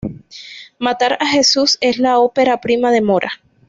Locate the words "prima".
2.59-2.89